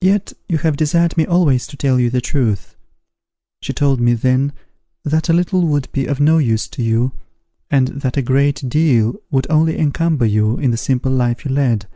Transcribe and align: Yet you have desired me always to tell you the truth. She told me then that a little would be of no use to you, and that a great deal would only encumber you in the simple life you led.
Yet 0.00 0.32
you 0.48 0.58
have 0.58 0.76
desired 0.76 1.16
me 1.16 1.24
always 1.24 1.68
to 1.68 1.76
tell 1.76 2.00
you 2.00 2.10
the 2.10 2.20
truth. 2.20 2.74
She 3.62 3.72
told 3.72 4.00
me 4.00 4.12
then 4.14 4.52
that 5.04 5.28
a 5.28 5.32
little 5.32 5.68
would 5.68 5.88
be 5.92 6.06
of 6.06 6.18
no 6.18 6.38
use 6.38 6.66
to 6.66 6.82
you, 6.82 7.12
and 7.70 7.86
that 8.02 8.16
a 8.16 8.22
great 8.22 8.68
deal 8.68 9.14
would 9.30 9.46
only 9.48 9.78
encumber 9.78 10.26
you 10.26 10.56
in 10.58 10.72
the 10.72 10.76
simple 10.76 11.12
life 11.12 11.44
you 11.44 11.52
led. 11.52 11.86